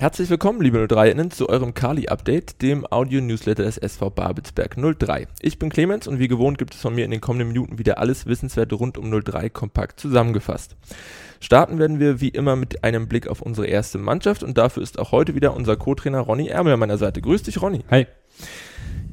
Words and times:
Herzlich 0.00 0.30
willkommen, 0.30 0.60
liebe 0.60 0.78
03-Innen, 0.78 1.32
zu 1.32 1.48
eurem 1.48 1.74
Kali-Update, 1.74 2.62
dem 2.62 2.86
Audio-Newsletter 2.88 3.64
des 3.64 3.78
SV 3.78 4.10
Babelsberg 4.10 4.76
03. 4.76 5.26
Ich 5.40 5.58
bin 5.58 5.70
Clemens 5.70 6.06
und 6.06 6.20
wie 6.20 6.28
gewohnt 6.28 6.56
gibt 6.56 6.74
es 6.74 6.80
von 6.80 6.94
mir 6.94 7.04
in 7.04 7.10
den 7.10 7.20
kommenden 7.20 7.48
Minuten 7.48 7.80
wieder 7.80 7.98
alles 7.98 8.24
Wissenswerte 8.24 8.76
rund 8.76 8.96
um 8.96 9.10
03 9.10 9.50
kompakt 9.50 9.98
zusammengefasst. 9.98 10.76
Starten 11.40 11.80
werden 11.80 11.98
wir 11.98 12.20
wie 12.20 12.28
immer 12.28 12.54
mit 12.54 12.84
einem 12.84 13.08
Blick 13.08 13.26
auf 13.26 13.42
unsere 13.42 13.66
erste 13.66 13.98
Mannschaft 13.98 14.44
und 14.44 14.56
dafür 14.56 14.84
ist 14.84 15.00
auch 15.00 15.10
heute 15.10 15.34
wieder 15.34 15.56
unser 15.56 15.74
Co-Trainer 15.74 16.20
Ronny 16.20 16.46
Ärmel 16.46 16.74
an 16.74 16.78
meiner 16.78 16.98
Seite. 16.98 17.20
Grüß 17.20 17.42
dich, 17.42 17.60
Ronny. 17.60 17.80
Hi. 17.90 18.06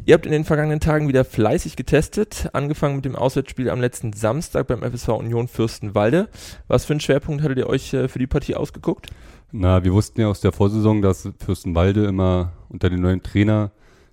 Ihr 0.08 0.14
habt 0.14 0.28
in 0.28 0.32
den 0.32 0.44
vergangenen 0.44 0.80
Tagen 0.80 1.08
wieder 1.08 1.26
fleißig 1.26 1.76
getestet, 1.76 2.50
angefangen 2.54 2.98
mit 2.98 3.06
dem 3.06 3.16
Auswärtsspiel 3.16 3.72
am 3.72 3.82
letzten 3.82 4.14
Samstag 4.14 4.68
beim 4.68 4.84
FSV 4.84 5.10
Union 5.10 5.48
Fürstenwalde. 5.48 6.30
Was 6.68 6.86
für 6.86 6.94
einen 6.94 7.00
Schwerpunkt 7.00 7.42
hattet 7.42 7.58
ihr 7.58 7.68
euch 7.68 7.92
äh, 7.96 8.08
für 8.08 8.20
die 8.20 8.28
Partie 8.28 8.54
ausgeguckt? 8.54 9.08
Na, 9.52 9.84
wir 9.84 9.94
wussten 9.94 10.22
ja 10.22 10.28
aus 10.28 10.42
der 10.42 10.52
Vorsaison, 10.52 11.02
dass 11.02 11.28
Fürstenwalde 11.44 12.06
immer 12.06 12.52
unter 12.70 12.92
dem 12.92 13.02
neuen 13.02 13.24
Trainer 13.24 13.72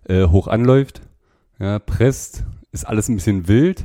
äh, 0.09 0.27
hoch 0.29 0.49
anläuft. 0.49 1.03
Ja, 1.59 1.79
presst, 1.79 2.45
ist 2.71 2.87
alles 2.87 3.11
ein 3.11 3.17
bisschen 3.17 3.47
wild, 3.47 3.85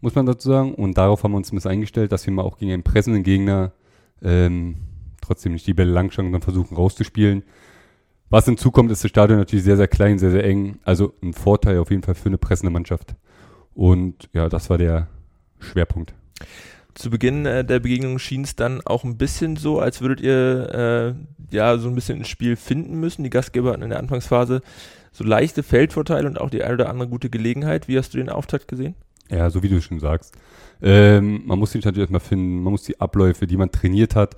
muss 0.00 0.14
man 0.14 0.26
dazu 0.26 0.48
sagen. 0.48 0.72
Und 0.72 0.96
darauf 0.98 1.24
haben 1.24 1.32
wir 1.32 1.38
uns 1.38 1.50
ein 1.50 1.56
bisschen 1.56 1.72
eingestellt, 1.72 2.12
dass 2.12 2.24
wir 2.26 2.32
mal 2.32 2.42
auch 2.42 2.58
gegen 2.58 2.70
einen 2.70 2.84
pressenden 2.84 3.24
Gegner 3.24 3.72
ähm, 4.22 4.76
trotzdem 5.20 5.50
nicht 5.50 5.66
die 5.66 5.74
Bälle 5.74 5.90
langschlagen, 5.90 6.28
sondern 6.28 6.42
versuchen 6.42 6.76
rauszuspielen. 6.76 7.42
Was 8.30 8.46
hinzukommt, 8.46 8.90
ist 8.90 9.04
das 9.04 9.10
Stadion 9.10 9.38
natürlich 9.38 9.64
sehr, 9.64 9.76
sehr 9.76 9.88
klein, 9.88 10.18
sehr, 10.18 10.30
sehr 10.30 10.44
eng. 10.44 10.78
Also 10.84 11.14
ein 11.22 11.34
Vorteil 11.34 11.78
auf 11.78 11.90
jeden 11.90 12.02
Fall 12.02 12.14
für 12.14 12.28
eine 12.28 12.38
pressende 12.38 12.72
Mannschaft. 12.72 13.14
Und 13.74 14.28
ja, 14.32 14.48
das 14.48 14.70
war 14.70 14.78
der 14.78 15.08
Schwerpunkt. 15.58 16.14
Zu 16.94 17.10
Beginn 17.10 17.44
äh, 17.44 17.64
der 17.64 17.80
Begegnung 17.80 18.18
schien 18.18 18.42
es 18.42 18.54
dann 18.56 18.80
auch 18.84 19.04
ein 19.04 19.18
bisschen 19.18 19.56
so, 19.56 19.80
als 19.80 20.00
würdet 20.00 20.20
ihr 20.20 21.14
äh, 21.50 21.54
ja 21.54 21.76
so 21.78 21.88
ein 21.88 21.94
bisschen 21.94 22.18
ins 22.18 22.28
Spiel 22.28 22.56
finden 22.56 22.98
müssen. 23.00 23.24
Die 23.24 23.30
Gastgeber 23.30 23.72
hatten 23.72 23.82
in 23.82 23.90
der 23.90 23.98
Anfangsphase 23.98 24.62
so 25.12 25.24
leichte 25.24 25.62
Feldvorteile 25.62 26.28
und 26.28 26.40
auch 26.40 26.50
die 26.50 26.62
eine 26.62 26.74
oder 26.74 26.88
andere 26.88 27.08
gute 27.08 27.30
Gelegenheit. 27.30 27.88
Wie 27.88 27.98
hast 27.98 28.14
du 28.14 28.18
den 28.18 28.30
Auftakt 28.30 28.68
gesehen? 28.68 28.94
Ja, 29.30 29.50
so 29.50 29.62
wie 29.62 29.68
du 29.68 29.80
schon 29.80 30.00
sagst. 30.00 30.34
Ähm, 30.82 31.42
man 31.46 31.58
muss 31.58 31.72
sich 31.72 31.84
natürlich 31.84 32.04
erstmal 32.04 32.20
finden, 32.20 32.62
man 32.62 32.72
muss 32.72 32.82
die 32.82 33.00
Abläufe, 33.00 33.46
die 33.46 33.56
man 33.56 33.70
trainiert 33.70 34.14
hat. 34.14 34.36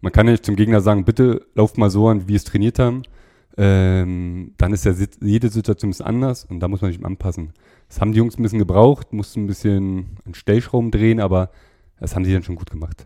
Man 0.00 0.12
kann 0.12 0.26
ja 0.26 0.32
nicht 0.32 0.46
zum 0.46 0.56
Gegner 0.56 0.80
sagen, 0.80 1.04
bitte 1.04 1.46
lauft 1.54 1.76
mal 1.76 1.90
so 1.90 2.08
an, 2.08 2.22
wie 2.22 2.28
wir 2.28 2.36
es 2.36 2.44
trainiert 2.44 2.78
haben 2.78 3.02
ähm, 3.58 4.54
dann 4.56 4.72
ist 4.72 4.84
ja 4.84 4.94
jede 5.20 5.48
Situation 5.48 5.90
ist 5.90 6.00
anders 6.00 6.44
und 6.44 6.60
da 6.60 6.68
muss 6.68 6.80
man 6.80 6.92
sich 6.92 7.04
anpassen. 7.04 7.52
Das 7.88 8.00
haben 8.00 8.12
die 8.12 8.18
Jungs 8.18 8.38
ein 8.38 8.42
bisschen 8.42 8.60
gebraucht, 8.60 9.12
mussten 9.12 9.44
ein 9.44 9.46
bisschen 9.48 10.16
einen 10.24 10.34
Stellschrauben 10.34 10.92
drehen, 10.92 11.18
aber 11.18 11.50
das 11.98 12.14
haben 12.14 12.22
die 12.22 12.32
dann 12.32 12.44
schon 12.44 12.54
gut 12.54 12.70
gemacht. 12.70 13.04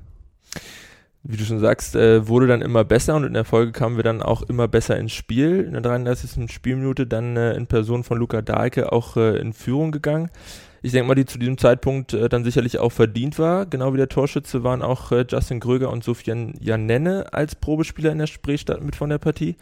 Wie 1.25 1.37
du 1.37 1.45
schon 1.45 1.61
sagst, 1.61 1.97
äh, 1.97 2.29
wurde 2.29 2.49
dann 2.49 2.61
immer 2.61 2.85
besser 2.85 3.17
und 3.17 3.25
in 3.25 3.33
der 3.33 3.45
Folge 3.45 3.73
kamen 3.73 3.97
wir 3.97 4.03
dann 4.03 4.23
auch 4.23 4.43
immer 4.43 4.69
besser 4.69 4.99
ins 4.99 5.13
Spiel. 5.13 5.61
In 5.61 5.73
der 5.73 5.81
33. 5.81 6.53
Spielminute 6.53 7.07
dann 7.07 7.37
äh, 7.37 7.55
in 7.55 7.67
Person 7.67 8.05
von 8.05 8.19
Luca 8.19 8.43
Dahlke 8.43 8.93
auch 8.93 9.17
äh, 9.17 9.39
in 9.39 9.53
Führung 9.53 9.91
gegangen 9.93 10.31
ich 10.83 10.91
denke 10.91 11.07
mal, 11.07 11.15
die 11.15 11.25
zu 11.25 11.39
diesem 11.39 11.59
Zeitpunkt 11.59 12.13
äh, 12.13 12.29
dann 12.29 12.43
sicherlich 12.43 12.79
auch 12.79 12.91
verdient 12.91 13.39
war. 13.39 13.67
Genau 13.67 13.93
wie 13.93 13.99
der 13.99 14.09
Torschütze 14.09 14.65
waren 14.65 14.83
auch 14.83 15.13
äh, 15.13 15.25
Justin 15.29 15.61
Gröger 15.61 15.91
und 15.91 16.03
Sofian 16.03 16.55
Janenne 16.61 17.33
als 17.33 17.55
Probespieler 17.55 18.11
in 18.11 18.19
der 18.19 18.27
Spreestadt 18.27 18.83
mit 18.83 18.97
von 18.97 19.09
der 19.09 19.19
Partie. 19.19 19.57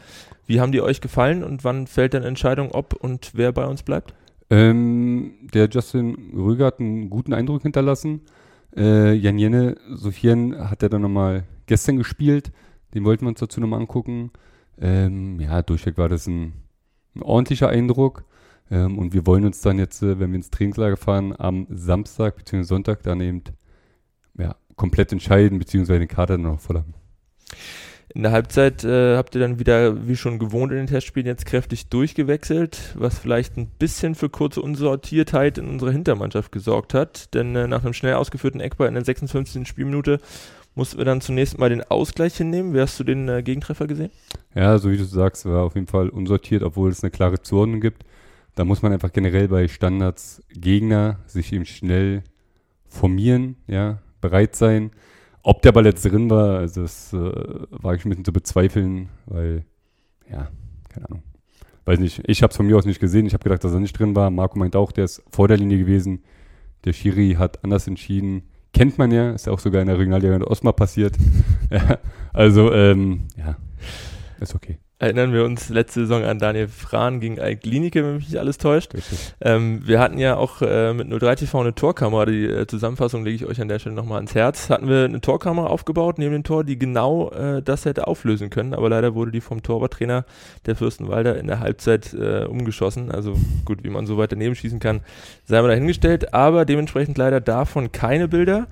Wie 0.46 0.60
haben 0.60 0.72
die 0.72 0.80
euch 0.80 1.02
gefallen 1.02 1.44
und 1.44 1.62
wann 1.62 1.86
fällt 1.86 2.14
dann 2.14 2.22
Entscheidung, 2.22 2.72
ob 2.72 2.94
und 2.94 3.32
wer 3.34 3.52
bei 3.52 3.66
uns 3.66 3.82
bleibt? 3.82 4.14
Ähm, 4.48 5.34
der 5.52 5.68
Justin 5.68 6.32
Gröger 6.32 6.66
hat 6.66 6.80
einen 6.80 7.10
guten 7.10 7.34
Eindruck 7.34 7.62
hinterlassen. 7.62 8.22
Äh, 8.74 9.12
Jan 9.12 9.38
Jenne, 9.38 9.76
Sofian 9.90 10.70
hat 10.70 10.82
er 10.82 10.88
dann 10.88 11.02
nochmal 11.02 11.44
gestern 11.66 11.98
gespielt. 11.98 12.50
Den 12.94 13.04
wollten 13.04 13.26
wir 13.26 13.28
uns 13.28 13.40
dazu 13.40 13.60
nochmal 13.60 13.80
angucken. 13.80 14.30
Ähm, 14.80 15.38
ja, 15.38 15.60
durchweg 15.62 15.98
war 15.98 16.08
das 16.08 16.26
ein, 16.26 16.54
ein 17.14 17.22
ordentlicher 17.22 17.68
Eindruck. 17.68 18.24
Ähm, 18.70 18.98
und 18.98 19.12
wir 19.12 19.26
wollen 19.26 19.44
uns 19.44 19.60
dann 19.60 19.78
jetzt, 19.78 20.02
äh, 20.02 20.18
wenn 20.20 20.30
wir 20.30 20.36
ins 20.36 20.50
Trainingslager 20.50 20.96
fahren, 20.96 21.34
am 21.36 21.66
Samstag 21.70 22.36
bzw. 22.36 22.62
Sonntag 22.62 23.02
dann 23.02 23.20
eben 23.20 23.42
ja, 24.38 24.56
komplett 24.76 25.12
entscheiden, 25.12 25.58
beziehungsweise 25.58 25.98
den 25.98 26.08
Kader 26.08 26.34
dann 26.34 26.42
noch 26.42 26.60
voll 26.60 26.76
haben. 26.76 26.94
In 28.12 28.24
der 28.24 28.32
Halbzeit 28.32 28.82
äh, 28.82 29.16
habt 29.16 29.36
ihr 29.36 29.40
dann 29.40 29.60
wieder, 29.60 30.08
wie 30.08 30.16
schon 30.16 30.40
gewohnt 30.40 30.72
in 30.72 30.78
den 30.78 30.86
Testspielen, 30.88 31.28
jetzt 31.28 31.46
kräftig 31.46 31.90
durchgewechselt, 31.90 32.96
was 32.98 33.20
vielleicht 33.20 33.56
ein 33.56 33.68
bisschen 33.68 34.16
für 34.16 34.28
kurze 34.28 34.62
Unsortiertheit 34.62 35.58
in 35.58 35.68
unserer 35.68 35.92
Hintermannschaft 35.92 36.50
gesorgt 36.50 36.92
hat. 36.92 37.32
Denn 37.34 37.54
äh, 37.54 37.68
nach 37.68 37.84
einem 37.84 37.92
schnell 37.92 38.14
ausgeführten 38.14 38.60
Eckball 38.60 38.88
in 38.88 38.94
der 38.94 39.04
56. 39.04 39.66
Spielminute 39.66 40.18
mussten 40.74 40.98
wir 40.98 41.04
dann 41.04 41.20
zunächst 41.20 41.58
mal 41.58 41.68
den 41.68 41.82
Ausgleich 41.82 42.36
hinnehmen. 42.36 42.74
Wie 42.74 42.80
hast 42.80 42.98
du 42.98 43.04
den 43.04 43.28
äh, 43.28 43.44
Gegentreffer 43.44 43.86
gesehen? 43.86 44.10
Ja, 44.56 44.76
so 44.78 44.90
wie 44.90 44.96
du 44.96 45.04
sagst, 45.04 45.46
war 45.46 45.62
auf 45.62 45.76
jeden 45.76 45.86
Fall 45.86 46.08
unsortiert, 46.08 46.64
obwohl 46.64 46.90
es 46.90 47.04
eine 47.04 47.12
klare 47.12 47.40
Zuordnung 47.42 47.80
gibt. 47.80 48.04
Da 48.60 48.66
muss 48.66 48.82
man 48.82 48.92
einfach 48.92 49.10
generell 49.10 49.48
bei 49.48 49.68
Standards 49.68 50.42
Gegner 50.50 51.20
sich 51.24 51.50
eben 51.50 51.64
schnell 51.64 52.22
formieren, 52.86 53.56
ja, 53.66 54.02
bereit 54.20 54.54
sein. 54.54 54.90
Ob 55.42 55.62
der 55.62 55.72
Ball 55.72 55.86
jetzt 55.86 56.04
drin 56.04 56.28
war, 56.28 56.58
also 56.58 56.82
das 56.82 57.10
äh, 57.14 57.16
wage 57.16 57.96
ich 57.96 58.04
ein 58.04 58.10
bisschen 58.10 58.26
zu 58.26 58.34
bezweifeln, 58.34 59.08
weil, 59.24 59.64
ja, 60.30 60.50
keine 60.90 61.08
Ahnung. 61.08 61.22
Weiß 61.86 62.00
nicht, 62.00 62.20
ich 62.26 62.42
habe 62.42 62.50
es 62.50 62.56
von 62.58 62.66
mir 62.66 62.76
aus 62.76 62.84
nicht 62.84 63.00
gesehen. 63.00 63.24
Ich 63.24 63.32
habe 63.32 63.44
gedacht, 63.44 63.64
dass 63.64 63.72
er 63.72 63.80
nicht 63.80 63.98
drin 63.98 64.14
war. 64.14 64.28
Marco 64.28 64.58
meint 64.58 64.76
auch, 64.76 64.92
der 64.92 65.04
ist 65.04 65.22
vor 65.32 65.48
der 65.48 65.56
Linie 65.56 65.78
gewesen. 65.78 66.22
Der 66.84 66.92
Schiri 66.92 67.36
hat 67.38 67.64
anders 67.64 67.86
entschieden. 67.86 68.42
Kennt 68.74 68.98
man 68.98 69.10
ja, 69.10 69.30
ist 69.30 69.46
ja 69.46 69.54
auch 69.54 69.58
sogar 69.58 69.80
in 69.80 69.88
der 69.88 69.98
Regionalliga 69.98 70.36
in 70.36 70.44
Osma 70.44 70.72
passiert. 70.72 71.16
ja, 71.70 71.96
also, 72.34 72.74
ähm, 72.74 73.22
ja, 73.38 73.56
ist 74.38 74.54
okay 74.54 74.78
erinnern 75.00 75.32
wir 75.32 75.44
uns 75.44 75.70
letzte 75.70 76.00
Saison 76.00 76.24
an 76.24 76.38
Daniel 76.38 76.68
Frahn 76.68 77.20
gegen 77.20 77.40
Alk 77.40 77.62
Klinike, 77.62 78.04
wenn 78.04 78.16
mich 78.16 78.28
nicht 78.28 78.38
alles 78.38 78.58
täuscht. 78.58 78.92
Ähm, 79.40 79.80
wir 79.86 79.98
hatten 79.98 80.18
ja 80.18 80.36
auch 80.36 80.60
äh, 80.60 80.92
mit 80.92 81.08
03 81.08 81.36
TV 81.36 81.60
eine 81.60 81.74
Torkamera, 81.74 82.26
die 82.26 82.44
äh, 82.44 82.66
Zusammenfassung 82.66 83.24
lege 83.24 83.36
ich 83.36 83.46
euch 83.46 83.60
an 83.62 83.68
der 83.68 83.78
Stelle 83.78 83.94
nochmal 83.94 84.18
ans 84.18 84.34
Herz. 84.34 84.68
Hatten 84.68 84.88
wir 84.88 85.06
eine 85.06 85.22
Torkamera 85.22 85.68
aufgebaut 85.68 86.18
neben 86.18 86.32
dem 86.32 86.44
Tor, 86.44 86.64
die 86.64 86.78
genau 86.78 87.30
äh, 87.30 87.62
das 87.62 87.86
hätte 87.86 88.08
auflösen 88.08 88.50
können, 88.50 88.74
aber 88.74 88.90
leider 88.90 89.14
wurde 89.14 89.30
die 89.30 89.40
vom 89.40 89.62
Torwarttrainer 89.62 90.26
der 90.66 90.76
Fürstenwalder 90.76 91.38
in 91.38 91.46
der 91.46 91.60
Halbzeit 91.60 92.12
äh, 92.12 92.44
umgeschossen. 92.44 93.10
Also 93.10 93.38
gut, 93.64 93.82
wie 93.82 93.90
man 93.90 94.04
so 94.04 94.18
weit 94.18 94.32
daneben 94.32 94.54
schießen 94.54 94.80
kann, 94.80 95.00
sei 95.46 95.62
mal 95.62 95.68
dahingestellt, 95.68 96.34
aber 96.34 96.66
dementsprechend 96.66 97.16
leider 97.16 97.40
davon 97.40 97.90
keine 97.90 98.28
Bilder 98.28 98.66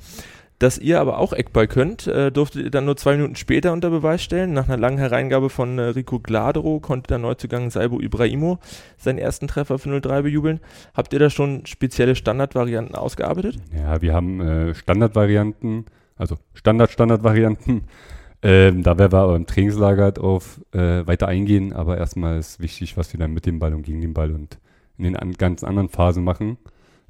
dass 0.59 0.79
ihr 0.79 1.01
aber 1.01 1.19
auch 1.19 1.33
Eckball 1.33 1.69
könnt, 1.69 2.07
äh, 2.09 2.33
durftet 2.33 2.65
ihr 2.65 2.71
dann 2.71 2.85
nur 2.85 2.97
zwei 2.97 3.17
Minuten 3.17 3.37
später 3.37 3.73
unter 3.73 3.91
Beweis 3.91 4.23
stellen. 4.23 4.53
Nach 4.53 4.69
einer 4.69 4.77
langen 4.77 4.99
Hereingabe 4.99 5.51
von 5.51 5.79
äh, 5.79 5.83
Rico 5.83 6.19
Gladero 6.19 6.81
konnte 6.81 7.09
der 7.09 7.19
Neuzugang 7.19 7.71
Saibo 7.71 8.01
Ibrahimo 8.01 8.59
seinen 8.97 9.19
ersten 9.19 9.47
Treffer 9.47 9.79
für 9.79 10.01
03 10.01 10.23
bejubeln. 10.23 10.61
Habt 10.95 11.13
ihr 11.13 11.21
da 11.21 11.31
schon 11.31 11.65
spezielle 11.67 12.17
Standardvarianten 12.17 12.97
ausgearbeitet? 12.97 13.57
Ja, 13.77 14.03
wir 14.03 14.13
haben 14.13 14.41
äh, 14.41 14.75
Standardvarianten, 14.75 15.87
also 16.17 16.37
Standard-Standardvarianten. 16.55 17.83
Ähm, 18.41 18.85
da 18.85 18.97
werden 18.97 19.11
wir 19.11 19.19
aber 19.19 19.35
im 19.35 19.47
Trainingslager 19.47 20.15
auf 20.23 20.61
äh, 20.71 21.05
weiter 21.09 21.27
eingehen, 21.27 21.73
aber 21.73 21.99
erstmal 21.99 22.39
ist 22.39 22.61
wichtig, 22.61 22.97
was 22.97 23.13
wir 23.13 23.19
dann 23.19 23.33
mit 23.33 23.47
dem 23.47 23.59
Ball 23.59 23.75
und 23.75 23.83
gegen 23.83 24.01
den 24.01 24.15
Ball 24.15 24.31
und 24.31 24.59
in 24.97 25.03
den 25.03 25.17
an, 25.17 25.33
ganz 25.33 25.65
anderen 25.65 25.89
Phasen 25.89 26.23
machen. 26.23 26.57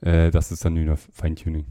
Äh, 0.01 0.31
das 0.31 0.51
ist 0.51 0.65
dann 0.65 0.83
nur 0.83 0.97
Feintuning 0.97 1.67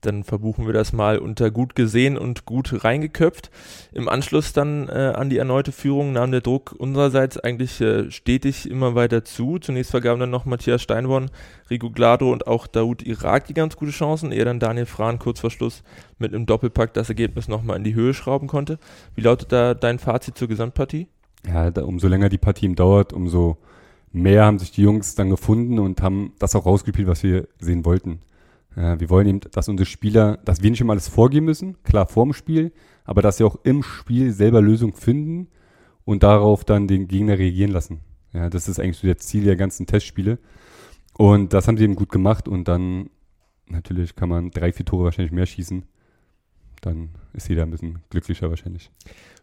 dann 0.00 0.24
verbuchen 0.24 0.66
wir 0.66 0.72
das 0.72 0.92
mal 0.92 1.18
unter 1.18 1.50
gut 1.50 1.74
gesehen 1.74 2.16
und 2.16 2.46
gut 2.46 2.84
reingeköpft. 2.84 3.50
Im 3.92 4.08
Anschluss 4.08 4.52
dann 4.52 4.88
äh, 4.88 5.12
an 5.14 5.30
die 5.30 5.38
erneute 5.38 5.72
Führung 5.72 6.12
nahm 6.12 6.30
der 6.30 6.40
Druck 6.40 6.74
unsererseits 6.78 7.38
eigentlich 7.38 7.80
äh, 7.80 8.10
stetig 8.10 8.70
immer 8.70 8.94
weiter 8.94 9.24
zu. 9.24 9.58
Zunächst 9.58 9.90
vergaben 9.90 10.20
dann 10.20 10.30
noch 10.30 10.44
Matthias 10.44 10.82
Steinborn, 10.82 11.30
Rico 11.68 11.90
Glado 11.90 12.32
und 12.32 12.46
auch 12.46 12.66
Daoud 12.66 13.02
Irak 13.02 13.46
die 13.46 13.54
ganz 13.54 13.76
gute 13.76 13.92
Chancen, 13.92 14.32
ehe 14.32 14.44
dann 14.44 14.60
Daniel 14.60 14.86
Frahn 14.86 15.18
kurz 15.18 15.40
vor 15.40 15.50
Schluss 15.50 15.82
mit 16.18 16.34
einem 16.34 16.46
Doppelpack 16.46 16.94
das 16.94 17.08
Ergebnis 17.08 17.48
nochmal 17.48 17.76
in 17.76 17.84
die 17.84 17.94
Höhe 17.94 18.14
schrauben 18.14 18.48
konnte. 18.48 18.78
Wie 19.14 19.22
lautet 19.22 19.52
da 19.52 19.74
dein 19.74 19.98
Fazit 19.98 20.36
zur 20.36 20.48
Gesamtpartie? 20.48 21.08
Ja, 21.46 21.70
da, 21.70 21.84
umso 21.84 22.08
länger 22.08 22.28
die 22.28 22.38
Partie 22.38 22.74
dauert, 22.74 23.12
umso 23.12 23.58
mehr 24.12 24.44
haben 24.44 24.58
sich 24.58 24.72
die 24.72 24.82
Jungs 24.82 25.14
dann 25.14 25.30
gefunden 25.30 25.78
und 25.78 26.02
haben 26.02 26.32
das 26.38 26.54
auch 26.54 26.66
rausgespielt, 26.66 27.08
was 27.08 27.22
wir 27.22 27.48
sehen 27.58 27.84
wollten. 27.84 28.20
Äh, 28.76 28.98
wir 28.98 29.10
wollen 29.10 29.26
eben, 29.26 29.40
dass 29.52 29.68
unsere 29.68 29.86
Spieler, 29.86 30.38
dass 30.44 30.62
wir 30.62 30.70
nicht 30.70 30.80
immer 30.80 30.92
alles 30.92 31.08
vorgeben 31.08 31.46
müssen, 31.46 31.82
klar 31.82 32.06
vorm 32.06 32.32
Spiel, 32.32 32.72
aber 33.04 33.22
dass 33.22 33.38
sie 33.38 33.44
auch 33.44 33.58
im 33.64 33.82
Spiel 33.82 34.32
selber 34.32 34.60
Lösungen 34.60 34.92
finden 34.92 35.48
und 36.04 36.22
darauf 36.22 36.64
dann 36.64 36.88
den 36.88 37.08
Gegner 37.08 37.38
reagieren 37.38 37.72
lassen. 37.72 38.00
Ja, 38.32 38.48
das 38.48 38.68
ist 38.68 38.78
eigentlich 38.78 38.98
so 38.98 39.08
das 39.08 39.26
Ziel 39.26 39.44
der 39.44 39.56
ganzen 39.56 39.86
Testspiele. 39.86 40.38
Und 41.16 41.52
das 41.52 41.66
haben 41.66 41.76
sie 41.76 41.84
eben 41.84 41.96
gut 41.96 42.10
gemacht 42.10 42.48
und 42.48 42.68
dann 42.68 43.10
natürlich 43.66 44.16
kann 44.16 44.28
man 44.28 44.50
drei, 44.50 44.72
vier 44.72 44.86
Tore 44.86 45.04
wahrscheinlich 45.04 45.32
mehr 45.32 45.46
schießen. 45.46 45.84
Dann 46.80 47.10
ist 47.32 47.48
jeder 47.48 47.62
ein 47.62 47.70
bisschen 47.70 48.00
glücklicher 48.10 48.48
wahrscheinlich. 48.48 48.90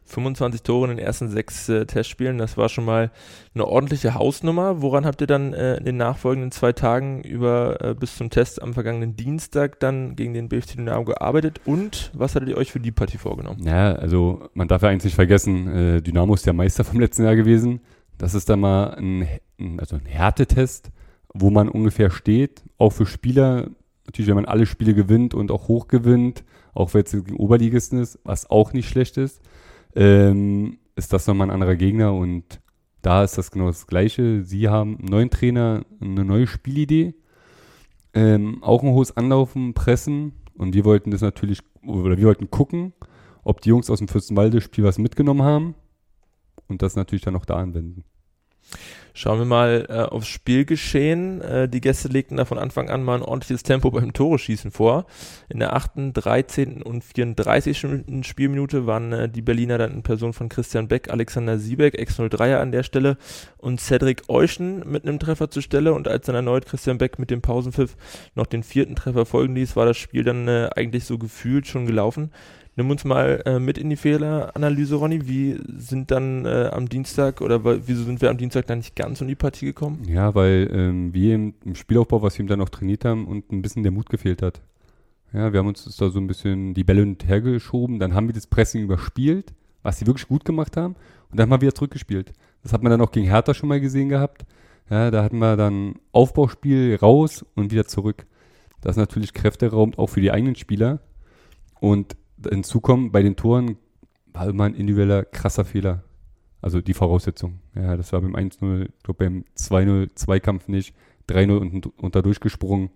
25 0.08 0.64
Tore 0.64 0.90
in 0.90 0.98
den 0.98 1.06
ersten 1.06 1.30
sechs 1.30 1.68
äh, 1.70 1.86
Testspielen. 1.86 2.38
Das 2.38 2.58
war 2.58 2.70
schon 2.70 2.86
mal 2.86 3.12
eine 3.54 3.68
ordentliche 3.68 4.14
Hausnummer. 4.16 4.82
Woran 4.82 5.06
habt 5.06 5.22
ihr 5.22 5.28
dann 5.28 5.54
äh, 5.54 5.76
in 5.78 5.86
den 5.86 5.98
nachfolgenden 5.98 6.52
zwei 6.52 6.72
Tagen 6.72 7.22
über 7.24 7.82
äh, 7.82 7.94
bis 7.94 8.16
zum 8.16 8.30
Test 8.30 8.62
am 8.62 8.74
vergangenen 8.74 9.16
Dienstag 9.16 9.80
dann 9.80 10.16
gegen 10.16 10.34
den 10.34 10.50
BFC 10.50 10.78
Dynamo 10.78 11.04
gearbeitet 11.06 11.60
und 11.66 12.12
was 12.14 12.36
hattet 12.36 12.50
ihr 12.50 12.58
euch 12.58 12.72
für 12.72 12.80
die 12.80 12.92
Partie 12.92 13.18
vorgenommen? 13.18 13.62
Ja, 13.64 13.94
also 13.94 14.50
man 14.54 14.68
darf 14.68 14.82
ja 14.82 14.90
eigentlich 14.90 15.06
nicht 15.06 15.16
vergessen, 15.16 15.68
äh, 15.68 16.02
Dynamo 16.02 16.34
ist 16.34 16.46
der 16.46 16.54
Meister 16.54 16.84
vom 16.84 17.00
letzten 17.00 17.24
Jahr 17.24 17.36
gewesen. 17.36 17.82
Das 18.18 18.34
ist 18.34 18.50
dann 18.50 18.62
mal 18.62 18.96
ein, 18.96 19.28
also 19.78 19.98
ein 19.98 20.06
Härtetest, 20.06 20.92
wo 21.34 21.50
man 21.50 21.70
ungefähr 21.70 22.10
steht, 22.10 22.64
auch 22.78 22.92
für 22.92 23.06
Spieler. 23.06 23.68
Natürlich, 24.08 24.28
wenn 24.28 24.36
man 24.36 24.46
alle 24.46 24.66
Spiele 24.66 24.94
gewinnt 24.94 25.34
und 25.34 25.52
auch 25.52 25.68
hoch 25.68 25.88
gewinnt, 25.88 26.44
auch 26.74 26.94
wenn 26.94 27.04
es 27.04 27.12
gegen 27.12 27.36
Oberligisten 27.36 28.00
ist, 28.00 28.20
was 28.24 28.50
auch 28.50 28.74
nicht 28.74 28.90
schlecht 28.90 29.18
ist 29.18 29.42
ähm, 29.98 30.78
ist 30.96 31.12
das 31.12 31.28
nochmal 31.28 31.48
ein 31.48 31.54
anderer 31.54 31.76
Gegner 31.76 32.14
und 32.14 32.62
da 33.02 33.24
ist 33.24 33.38
das 33.38 33.52
genau 33.52 33.68
das 33.68 33.88
Gleiche. 33.88 34.44
Sie 34.44 34.70
haben 34.70 34.98
einen 34.98 35.08
neuen 35.08 35.30
Trainer, 35.30 35.86
eine 36.00 36.24
neue 36.24 36.48
Spielidee, 36.48 37.16
ähm, 38.14 38.64
auch 38.64 38.84
ein 38.84 38.92
hohes 38.92 39.16
Anlaufen, 39.18 39.74
Pressen 39.74 40.34
und 40.56 40.74
wir 40.74 40.86
wollten 40.86 41.12
das 41.12 41.22
natürlich, 41.22 41.60
oder 41.84 42.18
wir 42.18 42.28
wollten 42.28 42.52
gucken, 42.52 42.94
ob 43.44 43.62
die 43.62 43.70
Jungs 43.70 43.90
aus 43.90 44.00
dem 44.00 44.08
Fürstenwalde-Spiel 44.08 44.84
was 44.84 45.00
mitgenommen 45.00 45.42
haben 45.42 45.76
und 46.68 46.82
das 46.84 46.96
natürlich 46.96 47.24
dann 47.24 47.36
auch 47.36 47.46
da 47.46 47.56
anwenden. 47.56 48.04
Schauen 49.20 49.40
wir 49.40 49.46
mal 49.46 49.88
äh, 49.90 49.94
aufs 49.94 50.28
Spielgeschehen. 50.28 51.42
Äh, 51.42 51.68
die 51.68 51.82
Gäste 51.82 52.08
legten 52.08 52.38
da 52.38 52.46
von 52.46 52.60
Anfang 52.60 52.92
an 52.92 53.02
mal 53.02 53.16
ein 53.16 53.24
ordentliches 53.24 53.64
Tempo 53.64 53.90
beim 53.90 54.14
Tore-Schießen 54.14 54.70
vor. 54.70 55.08
In 55.50 55.58
der 55.58 55.76
8., 55.76 56.14
13. 56.14 56.84
und 56.84 57.04
34. 57.04 57.88
Spielminute 58.22 58.86
waren 58.86 59.14
äh, 59.14 59.28
die 59.28 59.42
Berliner 59.42 59.80
dann 59.80 59.92
in 59.92 60.04
Person 60.04 60.34
von 60.34 60.50
Christian 60.50 60.88
Beck, 60.88 61.10
Alexander 61.10 61.58
Siebeck, 61.58 61.98
Ex-03er 61.98 62.60
an 62.60 62.72
der 62.72 62.84
Stelle 62.84 63.18
und 63.58 63.82
Cedric 63.82 64.30
Euschen 64.30 64.88
mit 64.88 65.08
einem 65.08 65.18
Treffer 65.18 65.50
zur 65.50 65.64
Stelle. 65.64 65.94
Und 65.94 66.08
als 66.08 66.28
dann 66.28 66.36
erneut 66.36 66.68
Christian 66.68 67.00
Beck 67.00 67.18
mit 67.18 67.32
dem 67.32 67.42
Pausenpfiff 67.42 67.98
noch 68.36 68.46
den 68.46 68.62
vierten 68.62 68.96
Treffer 68.96 69.26
folgen 69.26 69.56
ließ, 69.56 69.76
war 69.76 69.88
das 69.88 69.98
Spiel 69.98 70.26
dann 70.26 70.48
äh, 70.48 70.70
eigentlich 70.76 71.06
so 71.06 71.18
gefühlt 71.18 71.66
schon 71.66 71.88
gelaufen. 71.88 72.30
Nimm 72.78 72.92
uns 72.92 73.04
mal 73.06 73.42
äh, 73.48 73.58
mit 73.58 73.80
in 73.80 73.90
die 73.90 73.96
Fehleranalyse, 73.96 74.98
Ronny. 74.98 75.28
Wie 75.28 75.60
sind 75.78 76.12
dann 76.12 76.46
äh, 76.46 76.70
am 76.72 76.88
Dienstag 76.88 77.42
oder 77.42 77.66
wieso 77.88 78.04
sind 78.04 78.22
wir 78.22 78.30
am 78.30 78.38
Dienstag 78.38 78.68
dann 78.68 78.78
nicht 78.78 78.96
ganz 78.96 79.20
um 79.20 79.28
die 79.28 79.34
Partie 79.34 79.66
gekommen? 79.66 80.04
Ja, 80.08 80.36
weil 80.36 80.70
ähm, 80.72 81.12
wir 81.12 81.34
im, 81.34 81.56
Spielaufbau, 81.74 82.22
was 82.22 82.38
wir 82.38 82.46
ihm 82.46 82.48
dann 82.48 82.60
noch 82.60 82.70
trainiert 82.70 83.04
haben, 83.04 83.26
und 83.26 83.52
ein 83.52 83.64
bisschen 83.64 83.82
der 83.82 83.92
Mut 83.92 84.12
gefehlt 84.12 84.44
hat. 84.44 84.62
Ja, 85.34 85.52
wir 85.52 85.60
haben 85.60 85.68
uns 85.68 85.86
da 85.86 86.10
so 86.10 86.20
ein 86.20 86.28
bisschen 86.28 86.76
die 86.76 86.84
Bälle 86.84 87.16
hergeschoben, 87.26 87.98
dann 87.98 88.14
haben 88.14 88.28
wir 88.28 88.34
das 88.36 88.46
Pressing 88.46 88.84
überspielt, 88.84 89.56
was 89.82 89.98
sie 89.98 90.06
wirklich 90.06 90.28
gut 90.28 90.46
gemacht 90.46 90.78
haben, 90.78 90.94
und 91.32 91.40
dann 91.40 91.50
haben 91.50 91.58
wir 91.58 91.62
wieder 91.62 91.76
zurückgespielt. 91.76 92.32
Das 92.62 92.74
hat 92.74 92.84
man 92.84 92.92
dann 92.92 93.02
auch 93.02 93.12
gegen 93.12 93.26
Hertha 93.26 93.56
schon 93.56 93.70
mal 93.70 93.82
gesehen 93.82 94.10
gehabt. 94.10 94.46
Ja, 94.92 95.10
da 95.10 95.24
hatten 95.24 95.40
wir 95.40 95.58
dann 95.58 95.96
Aufbauspiel 96.12 96.96
raus 97.02 97.44
und 97.56 97.72
wieder 97.72 97.88
zurück. 97.88 98.28
Das 98.82 98.92
ist 98.92 98.98
natürlich 98.98 99.34
Kräfteraum 99.34 99.96
auch 99.96 100.08
für 100.08 100.22
die 100.22 100.32
eigenen 100.32 100.56
Spieler. 100.56 101.00
Und 101.80 102.16
hinzukommen, 102.50 103.12
bei 103.12 103.22
den 103.22 103.36
Toren 103.36 103.78
war 104.34 104.48
immer 104.48 104.66
ein 104.66 104.76
individueller 104.76 105.26
krasser 105.26 105.66
Fehler. 105.66 106.04
Also 106.62 106.82
die 106.82 106.94
Voraussetzung. 106.94 107.60
Ja, 107.76 107.96
das 107.98 108.12
war 108.14 108.22
beim 108.22 108.36
1-0, 108.36 108.90
beim 109.18 109.46
2-0 109.58 110.10
Zweikampf 110.16 110.68
nicht, 110.68 110.96
3-0 111.30 111.58
und, 111.58 111.86
und 112.02 112.16
da 112.16 112.22
durchgesprungen. 112.22 112.90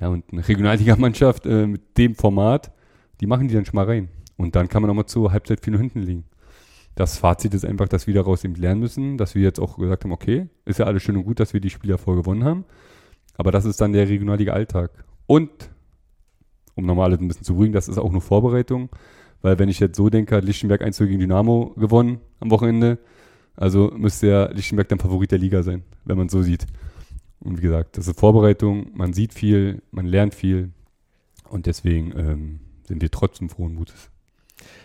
Ja, 0.00 0.08
und 0.08 0.24
eine 0.32 0.46
Regionalligamannschaft 0.46 1.46
äh, 1.46 1.66
mit 1.66 1.96
dem 1.96 2.14
Format, 2.14 2.72
die 3.20 3.26
machen 3.26 3.48
die 3.48 3.54
dann 3.54 3.64
schon 3.64 3.76
mal 3.76 3.86
rein. 3.86 4.08
Und 4.36 4.56
dann 4.56 4.68
kann 4.68 4.82
man 4.82 4.90
auch 4.90 4.94
mal 4.94 5.06
zur 5.06 5.32
Halbzeit 5.32 5.60
viel 5.60 5.78
hinten 5.78 6.00
liegen. 6.00 6.24
Das 6.96 7.18
Fazit 7.18 7.54
ist 7.54 7.64
einfach, 7.64 7.88
dass 7.88 8.06
wir 8.06 8.14
daraus 8.14 8.44
eben 8.44 8.54
lernen 8.54 8.80
müssen, 8.80 9.18
dass 9.18 9.34
wir 9.34 9.42
jetzt 9.42 9.60
auch 9.60 9.78
gesagt 9.78 10.04
haben, 10.04 10.12
okay, 10.12 10.48
ist 10.64 10.78
ja 10.78 10.86
alles 10.86 11.02
schön 11.02 11.16
und 11.16 11.24
gut, 11.24 11.40
dass 11.40 11.52
wir 11.52 11.60
die 11.60 11.70
Spieler 11.70 11.98
vorgewonnen 11.98 12.44
haben. 12.44 12.64
Aber 13.36 13.50
das 13.50 13.64
ist 13.64 13.80
dann 13.80 13.92
der 13.92 14.08
Regionalliga-Alltag. 14.08 15.04
Und 15.26 15.70
um 16.74 16.86
nochmal 16.86 17.06
alles 17.06 17.20
ein 17.20 17.28
bisschen 17.28 17.44
zu 17.44 17.54
beruhigen, 17.54 17.72
das 17.72 17.88
ist 17.88 17.98
auch 17.98 18.12
nur 18.12 18.20
Vorbereitung. 18.20 18.88
Weil 19.42 19.58
wenn 19.58 19.68
ich 19.68 19.78
jetzt 19.78 19.96
so 19.96 20.08
denke, 20.08 20.36
hat 20.36 20.44
Lichtenberg 20.44 20.82
1 20.82 20.98
gegen 20.98 21.18
Dynamo 21.18 21.74
gewonnen 21.76 22.20
am 22.40 22.50
Wochenende. 22.50 22.98
Also 23.56 23.92
müsste 23.96 24.26
ja 24.28 24.50
Lichtenberg 24.50 24.88
dann 24.88 24.98
Favorit 24.98 25.30
der 25.30 25.38
Liga 25.38 25.62
sein, 25.62 25.82
wenn 26.04 26.16
man 26.16 26.26
es 26.26 26.32
so 26.32 26.42
sieht. 26.42 26.66
Und 27.40 27.58
wie 27.58 27.62
gesagt, 27.62 27.98
das 27.98 28.08
ist 28.08 28.18
Vorbereitung, 28.18 28.90
man 28.94 29.12
sieht 29.12 29.34
viel, 29.34 29.82
man 29.90 30.06
lernt 30.06 30.34
viel. 30.34 30.70
Und 31.48 31.66
deswegen 31.66 32.12
ähm, 32.16 32.60
sind 32.84 33.02
wir 33.02 33.10
trotzdem 33.10 33.50
frohen 33.50 33.74
Mutes. 33.74 34.10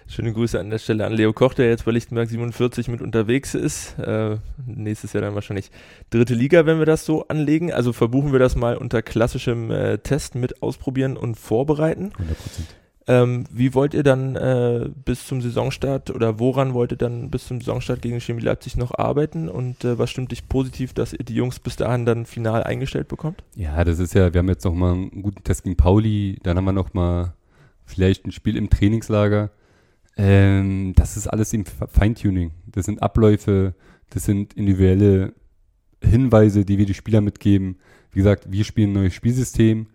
Schöne 0.07 0.33
Grüße 0.33 0.59
an 0.59 0.69
der 0.69 0.79
Stelle 0.79 1.05
an 1.05 1.13
Leo 1.13 1.33
Koch, 1.33 1.53
der 1.53 1.69
jetzt 1.69 1.85
bei 1.85 1.91
Lichtenberg 1.91 2.29
47 2.29 2.87
mit 2.87 3.01
unterwegs 3.01 3.53
ist. 3.55 3.97
Äh, 3.99 4.37
nächstes 4.65 5.13
Jahr 5.13 5.21
dann 5.21 5.35
wahrscheinlich 5.35 5.71
dritte 6.09 6.33
Liga, 6.33 6.65
wenn 6.65 6.79
wir 6.79 6.85
das 6.85 7.05
so 7.05 7.27
anlegen. 7.27 7.71
Also 7.71 7.93
verbuchen 7.93 8.31
wir 8.31 8.39
das 8.39 8.55
mal 8.55 8.77
unter 8.77 9.01
klassischem 9.01 9.71
äh, 9.71 9.97
Test 9.99 10.35
mit 10.35 10.61
ausprobieren 10.61 11.17
und 11.17 11.35
vorbereiten. 11.35 12.11
100 12.17 12.37
ähm, 13.09 13.45
wie 13.51 13.73
wollt 13.73 13.95
ihr 13.95 14.03
dann 14.03 14.35
äh, 14.35 14.87
bis 15.03 15.25
zum 15.25 15.41
Saisonstart 15.41 16.11
oder 16.11 16.37
woran 16.37 16.75
wollt 16.75 16.91
ihr 16.91 16.97
dann 16.97 17.31
bis 17.31 17.47
zum 17.47 17.59
Saisonstart 17.59 18.03
gegen 18.03 18.21
Chemie 18.21 18.43
Leipzig 18.43 18.77
noch 18.77 18.93
arbeiten 18.95 19.49
und 19.49 19.83
äh, 19.83 19.97
was 19.97 20.11
stimmt 20.11 20.31
dich 20.31 20.47
positiv, 20.47 20.93
dass 20.93 21.13
ihr 21.13 21.25
die 21.25 21.33
Jungs 21.33 21.57
bis 21.59 21.75
dahin 21.75 22.05
dann 22.05 22.27
final 22.27 22.63
eingestellt 22.63 23.07
bekommt? 23.07 23.43
Ja, 23.55 23.83
das 23.83 23.97
ist 23.97 24.13
ja, 24.13 24.31
wir 24.31 24.37
haben 24.37 24.47
jetzt 24.47 24.63
noch 24.63 24.75
mal 24.75 24.93
einen 24.93 25.23
guten 25.23 25.43
Test 25.43 25.63
gegen 25.63 25.75
Pauli, 25.75 26.37
dann 26.43 26.55
haben 26.55 26.65
wir 26.65 26.71
noch 26.71 26.93
mal 26.93 27.33
vielleicht 27.83 28.27
ein 28.27 28.31
Spiel 28.31 28.55
im 28.55 28.69
Trainingslager 28.69 29.49
ähm, 30.21 30.91
das 30.95 31.15
ist 31.15 31.27
alles 31.27 31.53
im 31.53 31.63
Feintuning. 31.65 32.51
Das 32.65 32.87
sind 32.87 33.01
Abläufe, 33.01 33.73
das 34.09 34.25
sind 34.25 34.53
individuelle 34.53 35.33
Hinweise, 36.03 36.65
die 36.65 36.77
wir 36.77 36.85
die 36.85 36.93
Spieler 36.93 37.21
mitgeben. 37.21 37.77
Wie 38.11 38.19
gesagt, 38.19 38.51
wir 38.51 38.65
spielen 38.65 38.89
ein 38.89 38.93
neues 38.95 39.13
Spielsystem. 39.13 39.87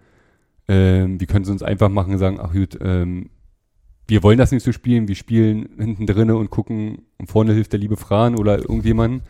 Ähm, 0.67 1.21
wir 1.21 1.27
können 1.27 1.45
es 1.45 1.51
uns 1.51 1.63
einfach 1.63 1.91
machen 1.91 2.15
und 2.15 2.19
sagen, 2.19 2.39
ach 2.41 2.55
gut, 2.55 2.79
ähm, 2.81 3.29
wir 4.09 4.23
wollen 4.23 4.39
das 4.39 4.51
nicht 4.51 4.63
so 4.63 4.73
spielen, 4.73 5.09
wir 5.09 5.15
spielen 5.15 5.69
hinten 5.77 6.07
drinne 6.07 6.37
und 6.37 6.49
gucken, 6.49 7.03
und 7.19 7.31
vorne 7.31 7.53
hilft 7.53 7.73
der 7.73 7.81
liebe 7.81 7.99
Fran 7.99 8.35
oder 8.35 8.59
irgendjemand. 8.59 9.25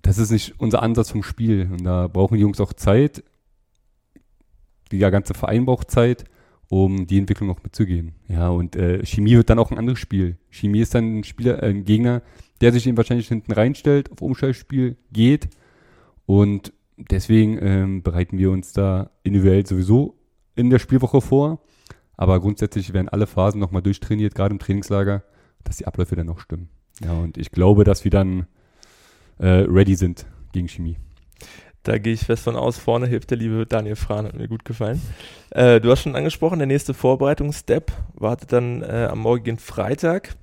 Das 0.00 0.16
ist 0.16 0.30
nicht 0.30 0.54
unser 0.56 0.82
Ansatz 0.82 1.10
vom 1.10 1.24
Spiel. 1.24 1.68
Und 1.70 1.84
da 1.84 2.08
brauchen 2.08 2.36
die 2.36 2.40
Jungs 2.40 2.60
auch 2.60 2.72
Zeit. 2.72 3.22
Der 4.90 5.10
ganze 5.10 5.34
Verein 5.34 5.66
braucht 5.66 5.90
Zeit 5.90 6.24
um 6.68 7.06
die 7.06 7.18
Entwicklung 7.18 7.50
auch 7.50 7.62
mitzugehen. 7.62 8.12
Ja, 8.28 8.48
und 8.48 8.76
äh, 8.76 9.04
Chemie 9.04 9.36
wird 9.36 9.50
dann 9.50 9.58
auch 9.58 9.70
ein 9.70 9.78
anderes 9.78 9.98
Spiel. 9.98 10.36
Chemie 10.50 10.80
ist 10.80 10.94
dann 10.94 11.18
ein 11.18 11.24
Spieler, 11.24 11.62
äh, 11.62 11.70
ein 11.70 11.84
Gegner, 11.84 12.22
der 12.60 12.72
sich 12.72 12.86
eben 12.86 12.96
wahrscheinlich 12.96 13.28
hinten 13.28 13.52
reinstellt, 13.52 14.10
auf 14.10 14.22
Umschaltspiel 14.22 14.96
geht. 15.12 15.48
Und 16.26 16.72
deswegen 16.96 17.58
ähm, 17.60 18.02
bereiten 18.02 18.38
wir 18.38 18.50
uns 18.50 18.72
da 18.72 19.10
individuell 19.22 19.66
sowieso 19.66 20.18
in 20.54 20.70
der 20.70 20.78
Spielwoche 20.78 21.20
vor. 21.20 21.60
Aber 22.16 22.40
grundsätzlich 22.40 22.92
werden 22.92 23.08
alle 23.08 23.26
Phasen 23.26 23.60
nochmal 23.60 23.82
durchtrainiert, 23.82 24.34
gerade 24.34 24.54
im 24.54 24.58
Trainingslager, 24.58 25.22
dass 25.64 25.76
die 25.76 25.86
Abläufe 25.86 26.16
dann 26.16 26.26
noch 26.26 26.40
stimmen. 26.40 26.70
Ja, 27.04 27.12
und 27.12 27.36
ich 27.36 27.50
glaube, 27.50 27.84
dass 27.84 28.04
wir 28.04 28.10
dann 28.10 28.46
äh, 29.38 29.46
ready 29.46 29.94
sind 29.96 30.26
gegen 30.52 30.68
Chemie. 30.68 30.96
Da 31.86 31.98
gehe 31.98 32.14
ich 32.14 32.24
fest 32.24 32.42
von 32.42 32.56
aus. 32.56 32.78
Vorne 32.78 33.06
hilft 33.06 33.30
der 33.30 33.38
liebe 33.38 33.64
Daniel 33.64 33.94
Frahn, 33.94 34.26
hat 34.26 34.34
mir 34.34 34.48
gut 34.48 34.64
gefallen. 34.64 35.00
Äh, 35.50 35.80
du 35.80 35.92
hast 35.92 36.02
schon 36.02 36.16
angesprochen, 36.16 36.58
der 36.58 36.66
nächste 36.66 36.94
Vorbereitungsstep 36.94 37.92
wartet 38.14 38.52
dann 38.52 38.82
äh, 38.82 39.06
am 39.08 39.20
morgigen 39.20 39.56
Freitag. 39.56 40.34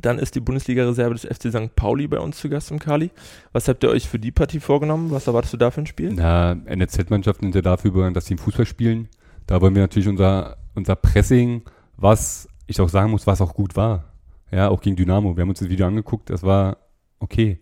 Dann 0.00 0.20
ist 0.20 0.36
die 0.36 0.40
Bundesliga-Reserve 0.40 1.14
des 1.14 1.24
FC 1.24 1.50
St. 1.50 1.74
Pauli 1.74 2.06
bei 2.06 2.20
uns 2.20 2.38
zu 2.38 2.48
Gast 2.48 2.70
im 2.70 2.78
Kali. 2.78 3.10
Was 3.52 3.66
habt 3.66 3.82
ihr 3.82 3.90
euch 3.90 4.08
für 4.08 4.20
die 4.20 4.30
Partie 4.30 4.60
vorgenommen? 4.60 5.10
Was 5.10 5.26
erwartest 5.26 5.54
du 5.54 5.56
da 5.56 5.72
für 5.72 5.80
ein 5.80 5.86
Spiel? 5.86 6.12
Na, 6.14 6.54
NZ-Mannschaften 6.54 7.46
sind 7.46 7.56
ja 7.56 7.62
dafür 7.62 7.90
bekannt, 7.90 8.16
dass 8.16 8.26
sie 8.26 8.34
im 8.34 8.38
Fußball 8.38 8.66
spielen. 8.66 9.08
Da 9.48 9.60
wollen 9.60 9.74
wir 9.74 9.82
natürlich 9.82 10.06
unser, 10.06 10.56
unser 10.76 10.94
Pressing, 10.94 11.62
was 11.96 12.48
ich 12.68 12.80
auch 12.80 12.88
sagen 12.88 13.10
muss, 13.10 13.26
was 13.26 13.40
auch 13.40 13.54
gut 13.54 13.74
war. 13.74 14.04
Ja, 14.52 14.68
auch 14.68 14.80
gegen 14.80 14.94
Dynamo. 14.94 15.36
Wir 15.36 15.42
haben 15.42 15.48
uns 15.48 15.58
das 15.58 15.68
Video 15.68 15.88
angeguckt, 15.88 16.30
das 16.30 16.44
war 16.44 16.76
okay. 17.18 17.58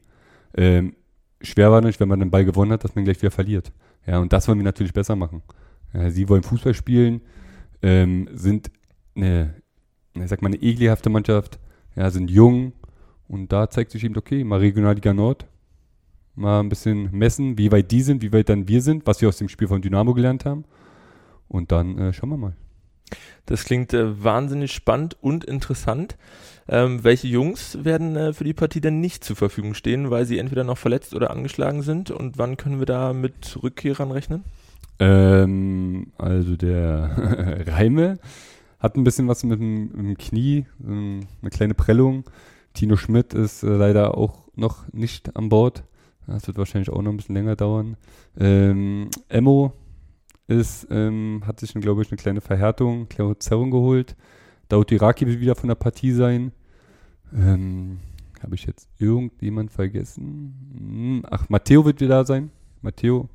Ähm, 0.54 0.94
schwer 1.40 1.70
war 1.70 1.80
nicht, 1.80 2.00
wenn 2.00 2.08
man 2.08 2.20
den 2.20 2.30
Ball 2.30 2.44
gewonnen 2.44 2.72
hat, 2.72 2.84
dass 2.84 2.94
man 2.94 3.04
gleich 3.04 3.20
wieder 3.20 3.30
verliert. 3.30 3.72
Ja, 4.06 4.18
und 4.18 4.32
das 4.32 4.48
wollen 4.48 4.58
wir 4.58 4.64
natürlich 4.64 4.92
besser 4.92 5.16
machen. 5.16 5.42
Ja, 5.92 6.10
sie 6.10 6.28
wollen 6.28 6.42
Fußball 6.42 6.74
spielen, 6.74 7.20
ähm, 7.82 8.28
sind 8.32 8.70
eine, 9.14 9.54
ich 10.14 10.28
sag 10.28 10.42
mal, 10.42 10.48
eine 10.48 10.56
ekelhafte 10.56 11.10
Mannschaft, 11.10 11.58
ja, 11.96 12.10
sind 12.10 12.30
jung 12.30 12.72
und 13.28 13.52
da 13.52 13.70
zeigt 13.70 13.92
sich 13.92 14.04
eben, 14.04 14.16
okay, 14.16 14.44
mal 14.44 14.58
Regionalliga 14.58 15.12
Nord, 15.12 15.46
mal 16.34 16.60
ein 16.60 16.68
bisschen 16.68 17.10
messen, 17.12 17.58
wie 17.58 17.70
weit 17.70 17.90
die 17.90 18.02
sind, 18.02 18.22
wie 18.22 18.32
weit 18.32 18.48
dann 18.48 18.68
wir 18.68 18.82
sind, 18.82 19.06
was 19.06 19.20
wir 19.20 19.28
aus 19.28 19.38
dem 19.38 19.48
Spiel 19.48 19.68
von 19.68 19.82
Dynamo 19.82 20.14
gelernt 20.14 20.44
haben. 20.44 20.64
Und 21.48 21.70
dann 21.70 21.98
äh, 21.98 22.12
schauen 22.12 22.30
wir 22.30 22.36
mal. 22.36 22.56
Das 23.46 23.64
klingt 23.64 23.92
äh, 23.92 24.22
wahnsinnig 24.22 24.72
spannend 24.72 25.16
und 25.20 25.44
interessant. 25.44 26.16
Ähm, 26.66 27.04
welche 27.04 27.28
Jungs 27.28 27.84
werden 27.84 28.16
äh, 28.16 28.32
für 28.32 28.44
die 28.44 28.54
Partie 28.54 28.80
denn 28.80 29.00
nicht 29.00 29.22
zur 29.22 29.36
Verfügung 29.36 29.74
stehen, 29.74 30.10
weil 30.10 30.24
sie 30.24 30.38
entweder 30.38 30.64
noch 30.64 30.78
verletzt 30.78 31.14
oder 31.14 31.30
angeschlagen 31.30 31.82
sind? 31.82 32.10
Und 32.10 32.38
wann 32.38 32.56
können 32.56 32.78
wir 32.78 32.86
da 32.86 33.12
mit 33.12 33.58
Rückkehrern 33.62 34.10
rechnen? 34.10 34.44
Ähm, 34.98 36.12
also 36.16 36.56
der 36.56 37.64
Reime 37.66 38.18
hat 38.78 38.96
ein 38.96 39.04
bisschen 39.04 39.28
was 39.28 39.44
mit 39.44 39.60
dem, 39.60 39.88
mit 39.88 40.06
dem 40.06 40.18
Knie, 40.18 40.66
ähm, 40.86 41.20
eine 41.42 41.50
kleine 41.50 41.74
Prellung. 41.74 42.24
Tino 42.72 42.96
Schmidt 42.96 43.34
ist 43.34 43.62
äh, 43.62 43.68
leider 43.68 44.16
auch 44.16 44.48
noch 44.56 44.90
nicht 44.92 45.36
an 45.36 45.48
Bord. 45.48 45.84
Das 46.26 46.46
wird 46.46 46.56
wahrscheinlich 46.56 46.90
auch 46.90 47.02
noch 47.02 47.10
ein 47.10 47.16
bisschen 47.18 47.34
länger 47.34 47.56
dauern. 47.56 47.96
Ähm, 48.38 49.10
Emo 49.28 49.74
ist, 50.46 50.86
ähm, 50.90 51.42
hat 51.46 51.60
sich, 51.60 51.72
glaube 51.74 52.02
ich, 52.02 52.10
eine 52.10 52.18
kleine 52.18 52.40
Verhärtung, 52.40 53.08
kleine 53.08 53.38
Zerrung 53.38 53.70
geholt. 53.70 54.16
Daud 54.68 54.92
Iraki 54.92 55.26
wird 55.26 55.40
wieder 55.40 55.54
von 55.54 55.68
der 55.68 55.74
Partie 55.74 56.12
sein. 56.12 56.52
Ähm, 57.32 58.00
Habe 58.42 58.54
ich 58.54 58.66
jetzt 58.66 58.88
irgendjemand 58.98 59.72
vergessen? 59.72 60.54
Hm, 60.76 61.26
ach, 61.30 61.48
Matteo 61.48 61.84
wird 61.84 62.00
wieder 62.00 62.16
da 62.16 62.24
sein. 62.24 62.50
Matteo 62.82 63.28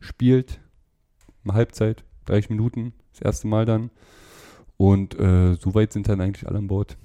spielt 0.00 0.60
eine 1.44 1.54
Halbzeit, 1.54 2.04
30 2.26 2.50
Minuten, 2.50 2.92
das 3.12 3.22
erste 3.22 3.46
Mal 3.46 3.64
dann. 3.64 3.90
Und 4.76 5.18
äh, 5.18 5.54
soweit 5.54 5.92
sind 5.92 6.08
dann 6.08 6.20
eigentlich 6.20 6.46
alle 6.46 6.58
an 6.58 6.68
Bord. 6.68 6.96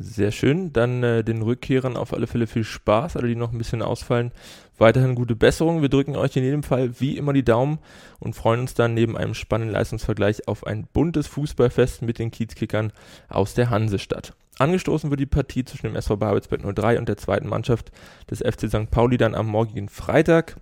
Sehr 0.00 0.30
schön. 0.30 0.72
Dann 0.72 1.02
äh, 1.02 1.24
den 1.24 1.42
Rückkehrern 1.42 1.96
auf 1.96 2.14
alle 2.14 2.28
Fälle 2.28 2.46
viel 2.46 2.62
Spaß, 2.62 3.16
alle 3.16 3.26
die 3.26 3.34
noch 3.34 3.50
ein 3.50 3.58
bisschen 3.58 3.82
ausfallen. 3.82 4.30
Weiterhin 4.78 5.16
gute 5.16 5.34
Besserung. 5.34 5.82
Wir 5.82 5.88
drücken 5.88 6.14
euch 6.14 6.36
in 6.36 6.44
jedem 6.44 6.62
Fall 6.62 7.00
wie 7.00 7.16
immer 7.16 7.32
die 7.32 7.44
Daumen 7.44 7.80
und 8.20 8.36
freuen 8.36 8.60
uns 8.60 8.74
dann 8.74 8.94
neben 8.94 9.16
einem 9.16 9.34
spannenden 9.34 9.74
Leistungsvergleich 9.74 10.46
auf 10.46 10.64
ein 10.64 10.86
buntes 10.92 11.26
Fußballfest 11.26 12.02
mit 12.02 12.20
den 12.20 12.30
Kiezkickern 12.30 12.92
aus 13.28 13.54
der 13.54 13.70
Hansestadt. 13.70 14.34
Angestoßen 14.60 15.10
wird 15.10 15.18
die 15.18 15.26
Partie 15.26 15.64
zwischen 15.64 15.86
dem 15.86 15.96
SV 15.96 16.16
Babelsberg 16.16 16.62
03 16.76 17.00
und 17.00 17.08
der 17.08 17.16
zweiten 17.16 17.48
Mannschaft 17.48 17.90
des 18.30 18.38
FC 18.38 18.68
St. 18.68 18.92
Pauli 18.92 19.16
dann 19.16 19.34
am 19.34 19.48
morgigen 19.48 19.88
Freitag 19.88 20.58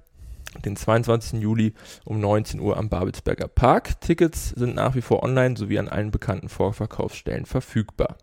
den 0.65 0.77
22. 0.77 1.43
Juli 1.43 1.75
um 2.07 2.21
19 2.21 2.59
Uhr 2.59 2.79
am 2.79 2.89
Babelsberger 2.89 3.49
Park. 3.49 4.01
Tickets 4.01 4.51
sind 4.57 4.77
nach 4.77 4.95
wie 4.95 5.03
vor 5.03 5.23
online 5.23 5.59
sowie 5.59 5.79
an 5.79 5.89
allen 5.89 6.11
bekannten 6.11 6.49
Vorverkaufsstellen 6.49 7.45
verfügbar. 7.45 8.17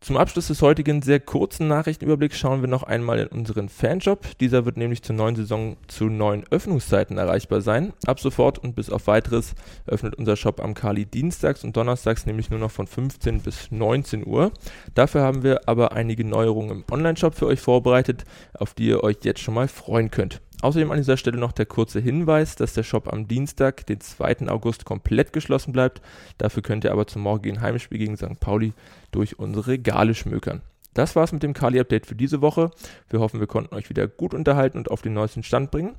Zum 0.00 0.16
Abschluss 0.16 0.46
des 0.46 0.62
heutigen 0.62 1.02
sehr 1.02 1.18
kurzen 1.18 1.66
Nachrichtenüberblicks 1.66 2.38
schauen 2.38 2.60
wir 2.60 2.68
noch 2.68 2.84
einmal 2.84 3.18
in 3.18 3.26
unseren 3.26 3.68
Fanshop. 3.68 4.38
Dieser 4.38 4.64
wird 4.64 4.76
nämlich 4.76 5.02
zur 5.02 5.16
neuen 5.16 5.34
Saison 5.34 5.76
zu 5.88 6.04
neuen 6.04 6.44
Öffnungszeiten 6.50 7.18
erreichbar 7.18 7.62
sein. 7.62 7.92
Ab 8.06 8.20
sofort 8.20 8.58
und 8.58 8.76
bis 8.76 8.90
auf 8.90 9.08
weiteres 9.08 9.54
öffnet 9.86 10.14
unser 10.14 10.36
Shop 10.36 10.60
am 10.60 10.74
Kali 10.74 11.04
dienstags 11.04 11.64
und 11.64 11.76
donnerstags 11.76 12.26
nämlich 12.26 12.48
nur 12.48 12.60
noch 12.60 12.70
von 12.70 12.86
15 12.86 13.40
bis 13.40 13.72
19 13.72 14.24
Uhr. 14.24 14.52
Dafür 14.94 15.22
haben 15.22 15.42
wir 15.42 15.68
aber 15.68 15.92
einige 15.92 16.24
Neuerungen 16.24 16.70
im 16.70 16.84
Online-Shop 16.90 17.34
für 17.34 17.46
euch 17.46 17.60
vorbereitet, 17.60 18.24
auf 18.54 18.74
die 18.74 18.86
ihr 18.86 19.02
euch 19.02 19.16
jetzt 19.24 19.40
schon 19.40 19.54
mal 19.54 19.66
freuen 19.66 20.12
könnt. 20.12 20.40
Außerdem 20.60 20.90
an 20.90 20.98
dieser 20.98 21.16
Stelle 21.16 21.38
noch 21.38 21.52
der 21.52 21.66
kurze 21.66 22.00
Hinweis, 22.00 22.56
dass 22.56 22.74
der 22.74 22.82
Shop 22.82 23.12
am 23.12 23.28
Dienstag, 23.28 23.86
den 23.86 24.00
2. 24.00 24.48
August, 24.48 24.84
komplett 24.84 25.32
geschlossen 25.32 25.72
bleibt. 25.72 26.02
Dafür 26.36 26.62
könnt 26.62 26.84
ihr 26.84 26.92
aber 26.92 27.06
zum 27.06 27.22
morgigen 27.22 27.60
Heimspiel 27.60 27.98
gegen 27.98 28.16
St. 28.16 28.40
Pauli 28.40 28.72
durch 29.12 29.38
unsere 29.38 29.68
Regale 29.68 30.14
schmökern. 30.14 30.62
Das 30.94 31.14
war's 31.14 31.32
mit 31.32 31.44
dem 31.44 31.54
Kali-Update 31.54 32.06
für 32.06 32.16
diese 32.16 32.40
Woche. 32.40 32.72
Wir 33.08 33.20
hoffen, 33.20 33.38
wir 33.38 33.46
konnten 33.46 33.74
euch 33.74 33.88
wieder 33.88 34.08
gut 34.08 34.34
unterhalten 34.34 34.78
und 34.78 34.90
auf 34.90 35.00
den 35.00 35.14
neuesten 35.14 35.44
Stand 35.44 35.70
bringen. 35.70 35.94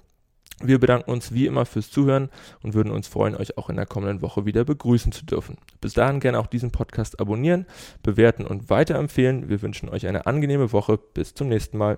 Wir 0.62 0.78
bedanken 0.78 1.10
uns 1.10 1.34
wie 1.34 1.46
immer 1.46 1.66
fürs 1.66 1.89
Zuhören 1.89 2.30
und 2.62 2.74
würden 2.74 2.92
uns 2.92 3.08
freuen, 3.08 3.36
euch 3.36 3.58
auch 3.58 3.70
in 3.70 3.78
der 3.78 3.86
kommenden 3.86 4.22
Woche 4.22 4.46
wieder 4.46 4.66
begrüßen 4.66 5.13
zu 5.13 5.25
dürfen. 5.25 5.58
Bis 5.80 5.94
dahin 5.94 6.20
gerne 6.20 6.38
auch 6.38 6.48
diesen 6.48 6.72
Podcast 6.72 7.22
abonnieren, 7.22 7.66
bewerten 8.04 8.46
und 8.46 8.70
weiterempfehlen. 8.70 9.48
Wir 9.48 9.62
wünschen 9.62 9.88
euch 9.88 10.06
eine 10.06 10.25
angenehme 10.25 10.74
Woche. 10.74 10.98
Bis 10.98 11.34
zum 11.34 11.48
nächsten 11.48 11.78
Mal. 11.78 11.98